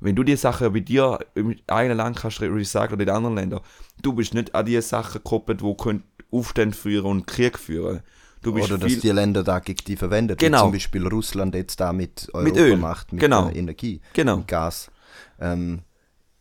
[0.00, 3.36] Wenn du die Sachen bei dir im eigenen Land kannst re- recyceln oder in anderen
[3.36, 3.60] Ländern,
[4.00, 8.00] du bist nicht an die Sachen gekoppelt, die Aufstände führen und Krieg führen.
[8.42, 10.38] Du bist Oder dass die Länder da gegen die verwendet.
[10.38, 10.58] Genau.
[10.58, 12.76] Wie zum Beispiel Russland jetzt da mit Europa Öl.
[12.76, 13.48] macht, mit Genau.
[13.48, 14.38] der Energie, Genau.
[14.38, 14.90] mit Gas.
[15.40, 15.80] Ähm,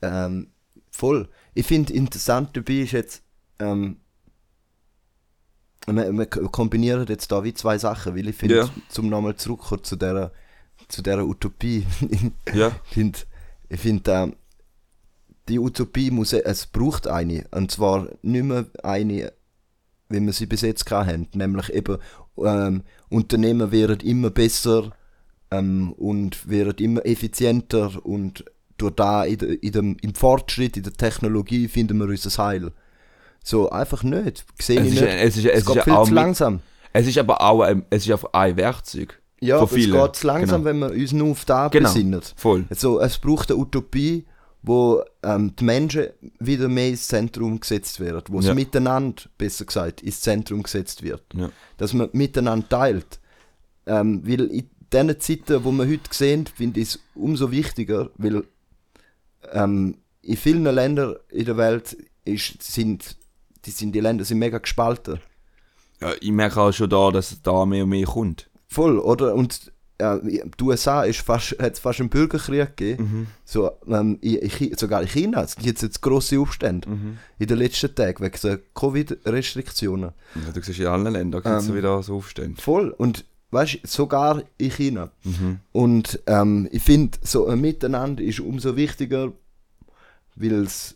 [0.01, 0.51] ähm,
[0.91, 1.29] voll.
[1.53, 3.23] Ich finde interessant dabei ist jetzt,
[3.59, 3.97] ähm,
[5.87, 8.69] wir, wir kombinieren jetzt da wie zwei Sachen, weil ich finde, Ja.
[8.89, 10.31] zum nochmal zurückkommen zu dieser,
[10.89, 11.85] zu dieser Utopie,
[12.53, 13.19] ja, ich finde,
[13.69, 14.35] ich find, ähm,
[15.47, 19.31] die Utopie muss, es braucht eine, und zwar nicht mehr eine,
[20.09, 21.97] wie wir sie bis jetzt hatten, nämlich eben
[22.43, 24.91] ähm, Unternehmen werden immer besser
[25.51, 28.45] ähm, und werden immer effizienter und
[28.77, 32.71] durch da in, der- in dem, im Fortschritt, in der Technologie finden wir unser Heil.
[33.43, 34.45] So, einfach nicht.
[34.61, 35.13] Sehe Es ich ist, nicht.
[35.13, 36.59] es ist, es es ist geht ja viel zu langsam.
[36.93, 39.19] Es ist aber auch ein, es ist einfach ein Werkzeug.
[39.39, 40.65] Ja, es geht zu langsam, Genau.
[40.65, 41.89] wenn wir uns nur auf da Genau.
[41.89, 42.21] besinnen.
[42.35, 42.65] Voll.
[42.69, 44.25] Also, es braucht eine Utopie,
[44.63, 46.07] wo ähm, die Menschen
[46.39, 48.49] wieder mehr ins Zentrum gesetzt werden, wo Ja.
[48.49, 51.23] es miteinander, besser gesagt, ins Zentrum gesetzt wird.
[51.33, 51.49] Ja.
[51.77, 53.19] Dass man miteinander teilt.
[53.85, 58.43] Ähm, weil in diesen Zeiten, wo wir heute sehen, finde ich es umso wichtiger, weil
[59.53, 63.15] ähm, in vielen Ländern in der Welt ist, sind,
[63.65, 65.19] die, sind die Länder sind mega gespalten.
[66.01, 68.49] Ja, ich merke auch schon da, dass da mehr und mehr kommt.
[68.67, 69.33] Voll, oder?
[69.33, 70.19] Und äh,
[70.59, 73.27] die USA ist fast, hat es fast einen Bürgerkrieg gegeben.
[73.45, 76.87] So, ähm, in, in, sogar in China es gibt jetzt grosse Aufstände
[77.39, 80.11] in den letzten Tagen wegen der Covid-Restriktionen.
[80.35, 81.75] Ja, du siehst in allen Ländern gibt es Ähm.
[81.75, 82.61] wieder so Aufstände.
[82.61, 82.89] Voll.
[82.91, 85.11] Und weißt du, sogar in China.
[85.71, 89.31] Und ähm, ich finde, so ein Miteinander ist umso wichtiger,
[90.35, 90.95] weil es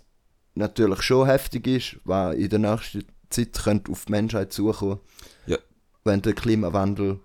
[0.55, 4.99] natürlich schon heftig ist, weil in der nächsten Zeit könnte auf die Menschheit zukommen,
[5.47, 5.57] Ja.
[6.03, 7.19] wenn der Klimawandel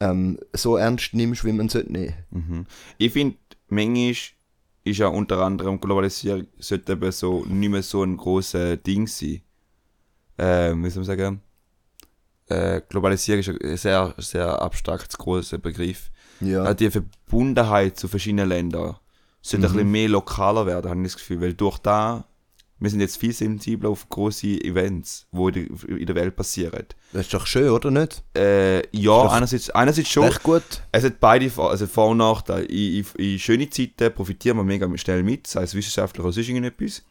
[0.00, 2.14] ähm, so ernst nimmst, wie man es sollte nehmen.
[2.30, 2.66] Mhm.
[2.98, 3.36] Ich finde,
[3.68, 4.14] manchmal
[4.84, 9.42] ist ja unter anderem Globalisierung sollte eben so nicht mehr so ein großes Ding sein.
[10.38, 11.40] Ähm, wie soll man sagen?
[12.46, 16.10] Äh, Globalisierung ist ein sehr, sehr abstrakt großer Begriff.
[16.40, 16.62] Ja.
[16.62, 18.96] Also die Verbundenheit zu verschiedenen Ländern
[19.42, 21.40] sollte ein bisschen mehr lokaler werden, habe ich das Gefühl.
[21.40, 22.24] Weil durch da,
[22.80, 26.84] wir sind jetzt viel sensibler auf große Events, die in der- Welt passieren.
[27.12, 28.22] Das ist doch schön, oder nicht?
[28.36, 30.24] Äh, ja, einerseits, einerseits schon.
[30.24, 30.62] Recht gut.
[30.92, 32.64] Es hat beide also Vor- und Nachteile.
[32.66, 36.48] In, in, in schönen Zeiten profitieren wir mega schnell mit, sei es wissenschaftlich oder sonst
[36.48, 37.02] irgendetwas.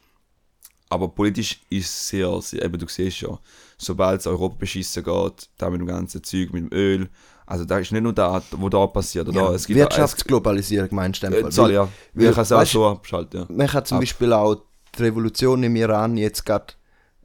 [0.89, 3.37] Aber politisch ist es sehr, sehr, eben du siehst ja,
[3.77, 7.09] sobald es Europa beschissen geht, da mit dem ganzen Zeug, mit dem Öl,
[7.45, 9.27] also da ist nicht nur das, was da passiert.
[9.27, 9.37] Oder?
[9.41, 11.27] Ja, es gibt Wirtschaftsglobalisierung meinst du?
[11.27, 11.81] Äh, sorry, ja.
[11.83, 13.39] weil, Wir können es auch weißt- so abschalten.
[13.41, 13.45] Ja.
[13.49, 14.01] Man kann zum Ab.
[14.01, 14.61] Beispiel auch
[14.97, 16.73] die Revolution im Iran jetzt gerade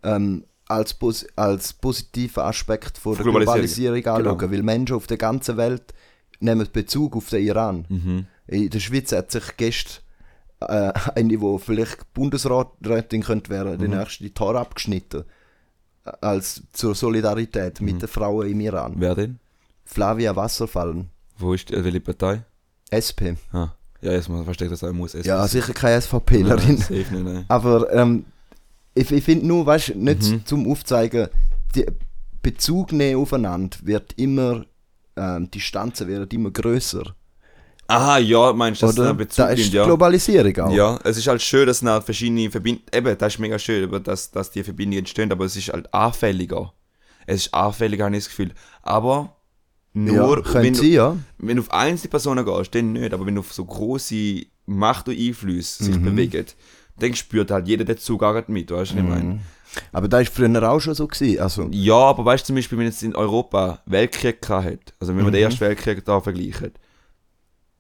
[0.03, 3.55] ähm, als, pos als positiven Aspekt von der Globalisierung.
[4.03, 4.53] Globalisierung anschauen, Genau.
[4.53, 5.93] weil Menschen auf der ganzen Welt
[6.41, 7.85] nehmen Bezug auf den Iran.
[7.89, 8.27] Mhm.
[8.47, 10.03] In der Schweiz hat sich gestern
[10.61, 13.79] äh, eine, die vielleicht Bundesrätin könnte werden, Mhm.
[13.81, 15.25] die nächste Haare abgeschnitten.
[16.05, 17.87] Äh, Als zur Solidarität Mhm.
[17.87, 18.95] mit den Frauen im Iran.
[18.97, 19.39] Wer denn?
[19.85, 22.45] Flavia Wasserfallen, Wo ist die, welche Partei?
[22.91, 23.37] SP.
[23.53, 23.71] Ah.
[24.03, 25.12] Ja, jetzt muss versteht das auch muss.
[25.23, 26.77] Ja, sicher keine SVPlerin.
[26.79, 27.45] Safe nicht, nein.
[27.49, 28.25] Aber ähm,
[28.95, 30.45] ich, ich finde nur, weißt du, nicht Mhm.
[30.45, 31.29] zum Aufzeigen,
[31.75, 31.87] die
[32.43, 34.65] Bezug nehmen aufeinander wird immer,
[35.17, 37.15] ähm, die Distanzen werden immer größer.
[37.87, 39.15] Aha, ja, meinst du, dass es Oder?
[39.15, 39.85] Bezug Da ist nimmt, ja.
[39.85, 40.73] Globalisierung auch.
[40.73, 44.03] Ja, es ist halt schön, dass dann halt verschiedene Verbindungen, eben, das ist mega schön,
[44.05, 46.73] dass, dass die Verbindungen entstehen, aber es ist halt anfälliger.
[47.27, 48.53] Es ist anfälliger, habe ich das Gefühl.
[48.83, 49.37] Aber
[49.95, 51.17] nur, ja, wenn, sie, du, ja.
[51.39, 55.09] wenn du auf einzelne Personen gehst, dann nicht, aber wenn du auf so große Macht
[55.09, 56.05] und Einflüsse sich Mhm.
[56.05, 56.47] bewegen,
[56.99, 59.41] dann spürt halt jeder den Zugang mit, weißt du, was ich meine?
[59.93, 61.41] Aber da ist früher auch schon so gewesen.
[61.41, 65.25] Also, Ja, aber weißt du zum Beispiel, wenn jetzt in Europa Weltkrieg hat, also wenn
[65.25, 65.45] man den Mhm.
[65.47, 66.73] Ersten Weltkrieg da vergleicht,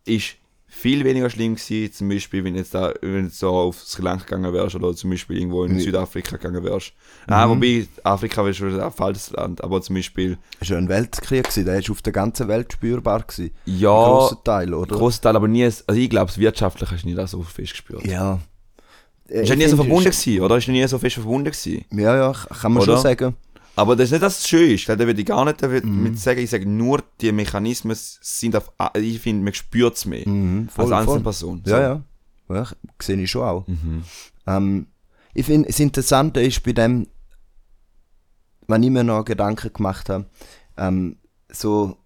[0.04, 0.36] ist
[0.74, 4.24] viel weniger schlimm gewesen, zum Beispiel, wenn jetzt da, wenn du so auf Sri Lanka
[4.24, 5.84] gegangen wärst oder zum Beispiel irgendwo in Ja.
[5.84, 6.94] Südafrika gegangen wärst.
[7.26, 7.50] Ah, Mhm.
[7.50, 11.66] wobei, Afrika wäre schon ein falsches Land, aber zum Beispiel, Es war ein Weltkrieg, gewesen,
[11.66, 13.20] der war auf der ganzen Welt spürbar.
[13.22, 13.52] Gewesen.
[13.66, 14.96] Ein ja, grosser Teil, oder?
[14.96, 18.04] großer Teil, aber nie, also ich glaube, wirtschaftlich hast du nie das so fest gespürt.
[18.06, 18.40] Ja.
[19.28, 20.56] Ist ja nie so verbunden gewesen, oder?
[20.56, 21.84] Ist nie so fest verbunden gewesen.
[21.92, 22.94] Ja, ja, kann man Oder?
[22.94, 23.36] schon sagen.
[23.74, 24.88] Aber das ist nicht, dass es schön ist.
[24.88, 26.02] Da würde ich gar nicht Mhm.
[26.02, 26.40] mit sagen.
[26.40, 30.28] Ich sage nur, die Mechanismen sind auf, ich finde, man spürt es mehr.
[30.28, 31.22] Mhm, als voll, einzelne voll.
[31.22, 31.62] Person.
[31.66, 32.02] Ja, ja.
[32.50, 32.66] ja
[33.00, 33.66] sehe ich schon auch.
[33.66, 34.04] Mhm.
[34.46, 34.86] Ähm,
[35.34, 37.06] ich finde, das Interessante ist bei dem,
[38.68, 40.26] wenn ich mir noch Gedanken gemacht habe,
[40.76, 41.16] ähm,
[41.50, 41.96] so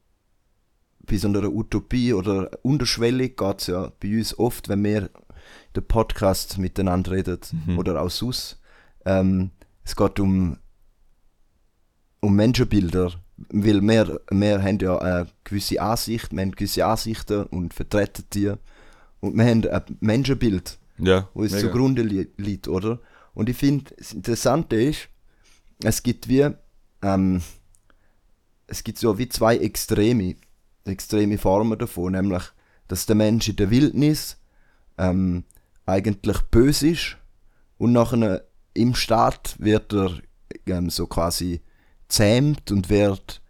[1.00, 5.10] bei so einer Utopie oder unterschwellig geht es ja bei uns oft, wenn wir
[5.74, 7.78] den Podcast miteinander reden Mhm.
[7.78, 8.60] oder auch sonst.
[9.04, 9.50] Ähm,
[9.84, 10.58] es geht um,
[12.26, 13.12] um Menschenbilder,
[13.50, 18.52] weil wir, wir haben ja eine gewisse Ansicht, wir haben gewisse Ansichten und vertreten die.
[19.20, 21.68] Und wir haben ein Menschenbild Ja, wo es mega.
[21.68, 22.98] zugrunde li liegt, oder?
[23.34, 25.08] Und ich finde, das Interessante ist,
[25.84, 26.48] es gibt wie,
[27.02, 27.42] ähm,
[28.66, 30.34] es gibt so wie zwei Extreme,
[30.84, 32.42] extreme Formen davon, nämlich,
[32.88, 34.36] dass der Mensch in der Wildnis
[34.98, 35.44] ähm,
[35.84, 37.18] eigentlich böse ist
[37.78, 38.42] und nachher
[38.74, 40.10] im Staat wird er
[40.66, 41.60] ähm, so quasi
[42.08, 43.40] zähmt und wird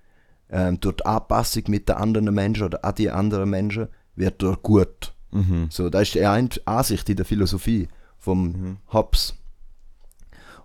[0.50, 5.12] ähm, durch Anpassung mit den anderen Menschen oder an die anderen Menschen wird er gut.
[5.32, 5.68] Mhm.
[5.70, 7.88] So, das ist die eine Ansicht in der Philosophie
[8.18, 8.76] vom Mhm.
[8.92, 9.34] Hobbes.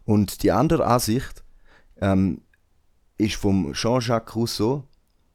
[0.06, 1.44] Und die andere Ansicht
[2.02, 2.42] ähm,
[3.18, 4.84] ist vom Jean-Jacques Rousseau,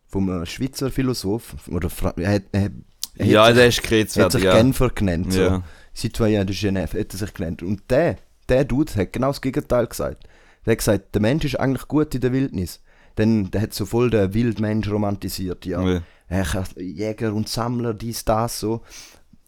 [0.06, 2.70] vom äh, Schweizer Philosoph, oder Fra er hat, er,
[3.16, 4.56] er Ja, der ist sich, er hat sich Ja.
[4.56, 5.32] Genfer genannt.
[5.32, 5.40] So.
[5.40, 5.62] Ja.
[5.94, 7.62] Citoyen de Genève hat er sich genannt.
[7.62, 8.16] Und der,
[8.48, 10.24] der Dude hat genau das Gegenteil gesagt.
[10.66, 12.80] Der hat gesagt, der Mensch ist eigentlich gut in der Wildnis.
[13.16, 15.64] Denn der hat so voll den Wildmensch romantisiert.
[15.64, 15.80] Ja.
[15.82, 16.02] Ja.
[16.28, 18.82] Er Jäger und Sammler, dies, das, so.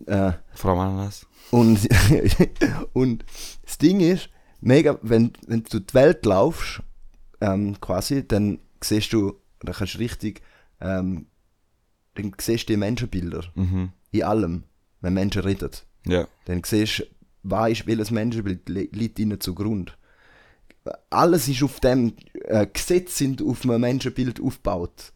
[0.07, 1.27] Äh, Frau Ananas.
[1.51, 1.87] und,
[2.93, 3.25] und
[3.65, 6.83] das Ding ist, mega, wenn, wenn du die Welt laufst,
[7.41, 10.41] ähm, quasi, dann siehst du, dann kannst du richtig,
[10.81, 11.27] ähm,
[12.15, 13.91] dann siehst du die Menschenbilder Mhm.
[14.13, 14.63] in allem,
[15.01, 15.71] wenn Menschen reden.
[16.07, 16.27] Ja.
[16.47, 17.05] Dann siehst du,
[17.43, 19.93] was ist, welches Menschenbild li- liegt ihnen zugrunde.
[21.11, 25.13] Alles ist auf dem, äh, Gesetze sind auf einem Menschenbild aufgebaut.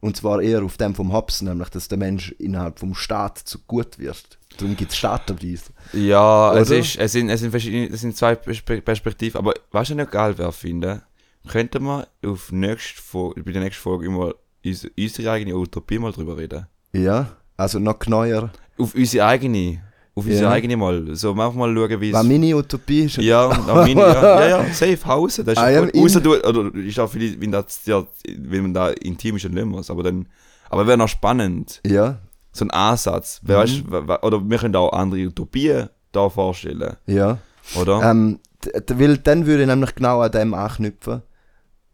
[0.00, 3.58] Und zwar eher auf dem vom Hobbes, nämlich, dass der Mensch innerhalb vom Staat zu
[3.66, 4.38] gut wird.
[4.56, 5.72] Darum gibt es Staatenweise.
[5.92, 9.90] Ja, es, ist, es, sind, es, sind verschiedene, es sind zwei Perspe- Perspektiven, aber was
[9.90, 11.02] ich nicht geil wäre, finde,
[11.46, 16.12] könnten wir auf nächste Folge, bei der nächsten Folge immer uns, unsere eigene Utopie mal
[16.12, 16.66] drüber reden.
[16.92, 18.50] Ja, also noch neuer.
[18.78, 19.82] Auf unsere eigene.
[20.20, 20.50] Auf unsere Ja.
[20.50, 21.14] eigene mal.
[21.16, 22.22] So, einfach mal schauen, wie es.
[22.22, 23.16] meine Utopie ist.
[23.16, 25.42] Ja, auch meine, ja, ja, ja, safe, Hause.
[25.44, 25.62] Das ist
[25.94, 28.04] I außer du, oder ist auch vielleicht, wenn, das, ja,
[28.38, 30.28] wenn man da intim ist, dann nicht mehr, aber dann,
[30.68, 32.18] aber wäre noch spannend, Ja,
[32.52, 33.48] so ein Ansatz, Mhm.
[33.48, 33.82] weißt,
[34.22, 37.38] oder wir können auch andere Utopien da vorstellen, ja.
[37.80, 38.02] oder?
[38.02, 38.40] Ähm,
[38.88, 41.22] weil dann würde ich nämlich genau an dem anknüpfen,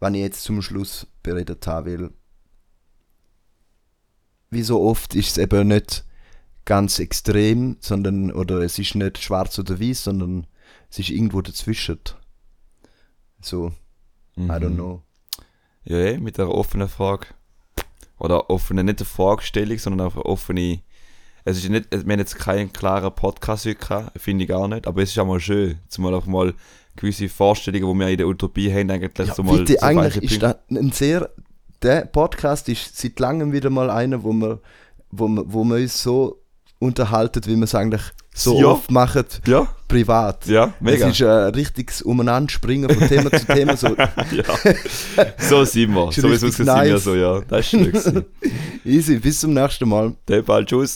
[0.00, 2.10] wenn ich jetzt zum Schluss beredet habe, weil
[4.50, 6.04] wie so oft ist es eben nicht
[6.66, 10.46] ganz extrem, sondern, oder es ist nicht schwarz oder weiß, sondern
[10.90, 11.98] es ist irgendwo dazwischen.
[13.40, 13.72] So,
[14.36, 14.74] I don't Mhm.
[14.74, 15.02] know.
[15.84, 17.28] Ja, ja, mit einer offenen Frage.
[18.18, 20.80] Oder offene, nicht eine Fragestellung, sondern auch eine offene.
[21.44, 24.86] Es ist nicht, wir haben jetzt keinen klaren Podcast heute gehabt, finde ich gar nicht,
[24.86, 26.54] aber es ist auch mal schön, zumal auch mal
[26.96, 29.58] gewisse Vorstellungen, die wir in der Utopie haben, eigentlich Ja, so mal.
[29.58, 31.30] bitte, eigentlich ist das ein sehr.
[31.82, 34.60] Der Podcast ist seit langem wieder mal einer, wo wir,
[35.10, 36.42] wo wir, wo wir uns so
[36.78, 38.02] unterhalten, wie wir es eigentlich
[38.34, 38.66] so Ja.
[38.66, 40.46] oft machen, Ja, privat.
[40.46, 41.08] ja, mega.
[41.08, 43.76] Es ist ein richtiges Umeinanderspringen von Thema zu Thema.
[43.76, 44.44] So ja.
[45.38, 46.10] So sind wir.
[46.10, 47.04] Ist So wie es aussieht, sind wir nice.
[47.04, 47.40] so, ja.
[47.48, 48.24] Das ist schön.
[48.84, 49.18] easy.
[49.18, 50.14] Bis zum nächsten Mal.
[50.26, 50.94] Dann bald, tschüss.